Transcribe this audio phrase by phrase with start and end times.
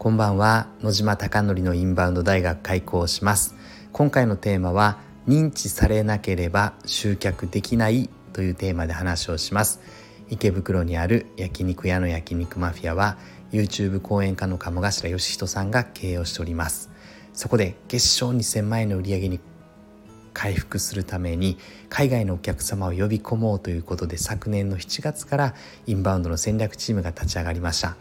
[0.00, 0.66] こんばんは。
[0.80, 3.54] 野島貴則のインバウンド大学開校します。
[3.92, 4.96] 今回のテーマは
[5.28, 9.78] 認知されなければ集客できないというテーマで話をします。
[10.30, 13.18] 池袋にある焼肉屋の焼肉マフィアは
[13.52, 16.88] YouTube 講演家の鴨頭義人さんが経営をしております。
[17.34, 19.38] そこで月賞2000万円の売り上げに
[20.32, 21.58] 回復するために
[21.90, 25.54] 海外のお客様を呼び込もうということで昨年の7月から
[25.86, 27.98] インバウンドの戦略チームが立ち上がりました。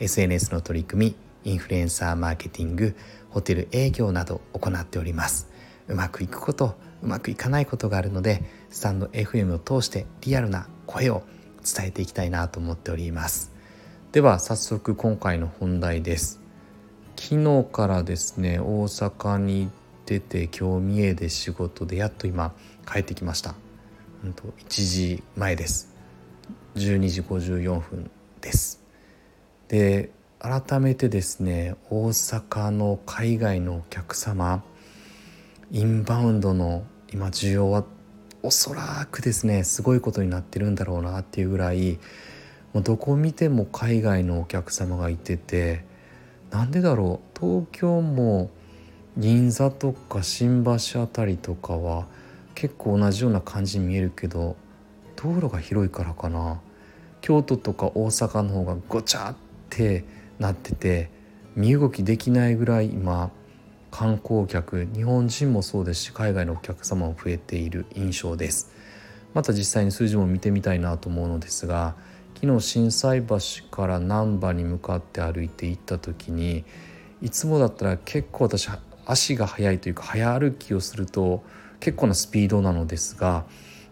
[0.00, 2.96] SNS の取り組みインフルエンサーマーケティング
[3.30, 5.50] ホテル営業など行っております。
[5.88, 11.22] うまくいくことうまくいかないことがあるのでスタンド FM を通してリアルな声を
[11.62, 13.52] 伝えていきたいなと思っております。
[14.12, 16.40] では早速今回の本題です。
[17.16, 19.70] 昨日からですね大阪に行っ
[20.06, 22.54] てて今日三重で仕事でやっと今
[22.90, 23.54] 帰ってきました。
[24.22, 25.94] 1時前です。
[26.76, 28.82] 12時54分です。
[29.68, 30.10] で
[30.44, 34.62] 改めてですね大阪の海外のお客様
[35.70, 37.82] インバウンドの今需要は
[38.42, 41.98] おそらくですねすごいことになってるんだろうなっていうぐらい
[42.74, 45.82] もうどこ見ても海外のお客様がいてて
[46.50, 48.50] なんでだろう東京も
[49.16, 52.06] 銀座とか新橋辺りとかは
[52.54, 54.56] 結構同じような感じに見えるけど
[55.16, 56.60] 道路が広いからかな。
[57.22, 59.36] 京都とか大阪の方がごちゃっ
[59.70, 60.04] て
[60.38, 61.10] なってて
[61.56, 63.30] 身動きできないぐらい今
[63.90, 68.72] 観光客日本人もそうですし海外のお客様も増えている印象です。
[69.34, 71.96] また実際に数字も見てみたいなと思うのですが
[72.40, 73.38] 昨日心斎橋
[73.70, 76.64] から難波に向かって歩いて行った時に
[77.20, 78.68] いつもだったら結構私
[79.06, 81.42] 足が速いというか早歩きをすると
[81.80, 83.44] 結構なスピードなのですが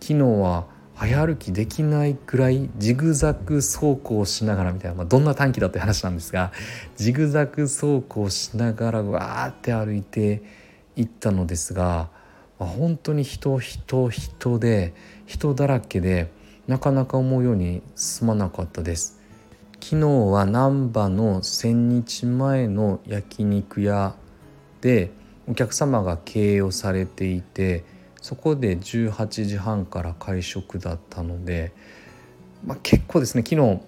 [0.00, 0.66] 昨日は
[0.98, 6.50] 早歩きできないくらいジグザグ走行しながらみたいな、まあ、どんな短期だって話なんですが
[6.96, 10.42] ジグザグ走行しながらわーって歩いて
[10.96, 12.08] いったのですが、
[12.58, 14.92] まあ、本当に人人人で
[15.24, 16.32] 人だらけで
[16.66, 19.18] なかなか思うように進まなかったです。
[19.80, 24.16] 昨日は難波の千日前の焼肉屋
[24.80, 25.12] で
[25.48, 27.84] お客様が経営をされていて
[28.28, 31.72] そこで18時半から会食だったので、
[32.62, 33.80] まあ、結構ですね昨日、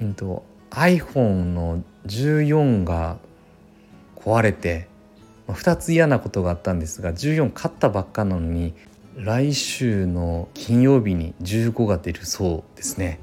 [0.00, 3.18] うんと、iPhone の14が
[4.16, 4.88] 壊れて、
[5.46, 8.72] まあ、2つ嫌なことがあったんですが14買ったばっかなのに
[9.14, 13.20] 来週の金曜日に15が出るそうですね。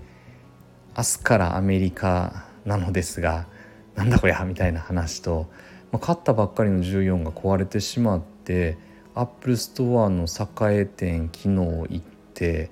[0.95, 3.47] 明日からアメリカなのですが
[3.95, 5.47] なんだこりゃみたいな話と、
[5.91, 8.77] まあ、買ったばっかりの14が壊れてしまって
[9.15, 12.01] アップルストアの栄店昨日行っ
[12.33, 12.71] て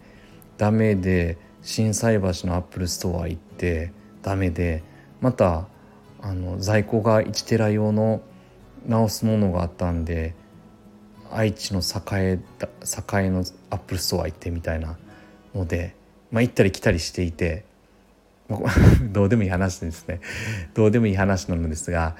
[0.58, 3.92] ダメで心斎橋のアップルストア行って
[4.24, 4.84] ダメで
[5.22, 5.68] また
[6.22, 8.22] あの在庫が1テラ用の
[8.88, 10.34] 直すものがあったんで
[11.32, 12.40] 愛知の栄栄
[13.30, 14.98] のアップルストア行ってみたいな
[15.56, 15.96] ので、
[16.32, 17.66] まあ、行ったり来たりしていて
[19.12, 20.20] どうでもいい話ですね。
[20.74, 22.18] どうでもいい話なのですが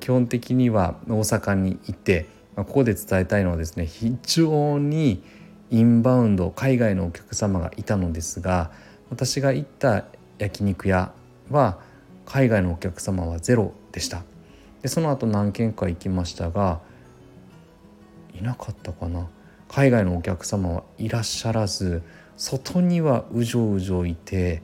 [0.00, 2.26] 基本的には大阪に行って
[2.64, 5.22] ここで伝えたいのはですね非常に
[5.70, 8.70] インバウンド海外のお客様がいたのですが
[9.10, 10.06] 私が行った
[10.38, 11.12] 焼肉屋
[11.50, 11.78] は
[12.24, 14.22] 海外のお客様はゼロでした。
[14.82, 16.80] でその後何軒か行きましたが
[18.32, 19.28] いなかったかな。
[19.68, 22.02] 海外のお客様はいらっしゃらず
[22.36, 24.62] 外にはうじょうじょいて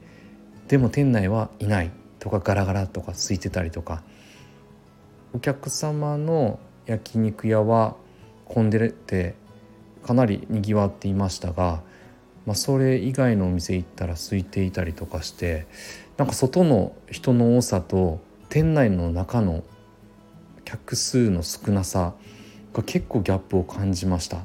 [0.67, 4.03] でも店内はいないとかガラガラとか空いてたりとか。
[5.33, 7.95] お客様の焼肉屋は
[8.45, 9.35] 混んでて
[10.03, 11.81] かなりにぎわっていましたが、
[12.45, 15.67] まあ、それ以外のお店行ったら空いていたりとかして
[16.15, 19.63] なんか外の人の多さと店内の中の
[20.63, 22.13] 客数の少なさ
[22.73, 24.39] が結構ギャップを感じました。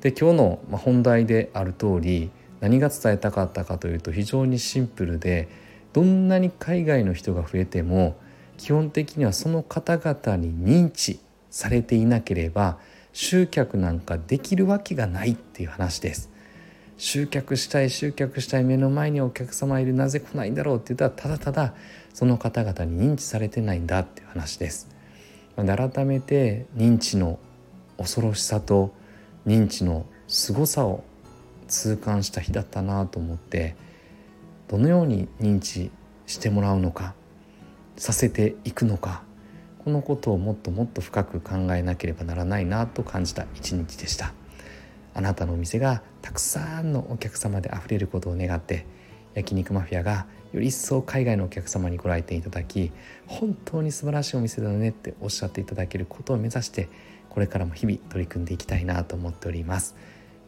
[0.00, 2.30] で今日の本題である通り
[2.60, 5.48] 何が伝えたかったかというと非常にシンプルで
[5.92, 8.16] どんなに海外の人が増えても
[8.58, 11.18] 基本的にはその方々に認知
[11.58, 12.78] されていなければ
[13.12, 16.30] 集客なんかできるわけがないっていう話です。
[16.98, 19.92] 集客したい集客したい目の前にお客様いる。
[19.92, 21.74] なぜ来ないんだろうって言ったらただただ
[22.14, 24.88] その方々に認知されてないんだっていう話です。
[25.56, 27.40] 改めて認知の
[27.96, 28.94] 恐ろしさと
[29.44, 31.02] 認知の凄さを
[31.66, 33.74] 痛感した日だったなと思って
[34.68, 35.90] どのように認知
[36.28, 37.14] してもらうのか
[37.96, 39.26] させていくのか
[39.88, 44.34] このことをもっともっと深く考えなければならないなと感じた一日でした。
[45.14, 48.84] あなたのお店がたくさんのお客様であふれることを願って
[49.32, 52.92] 焼肉マフィアがより一層海外のお客様にご来店いただき
[53.26, 56.90] 本当に素晴らしいお店だねっておっしゃっていただけることを目指して
[57.30, 59.96] これからも日々取り組んでいきたいなと思っております。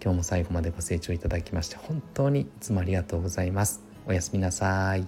[0.02, 3.81] 今日も最後までご清聴いただきまして本当にいつもありがとうございます。
[4.06, 5.06] おやすみなさい。